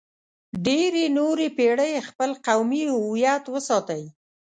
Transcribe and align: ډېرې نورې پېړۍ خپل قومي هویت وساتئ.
ډېرې 0.65 1.03
نورې 1.17 1.47
پېړۍ 1.57 1.93
خپل 2.09 2.31
قومي 2.45 2.83
هویت 2.95 3.43
وساتئ. 3.49 4.03